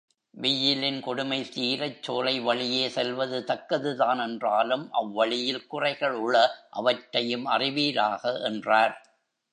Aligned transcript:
வெய்யிலின் 0.33 0.99
கொடுமை 1.01 1.37
தீரச் 1.55 1.99
சோலை 2.03 2.39
வழியே 2.39 2.89
செல்வது 2.89 3.39
தக்கதுதான் 3.47 4.21
என்றாலும் 4.23 4.91
அவ்வழியில் 4.91 5.67
குறைகள் 5.67 6.17
உள 6.25 6.35
அவற்றையும் 6.69 7.45
அறிவீராக 7.45 8.39
என்றார். 8.43 8.95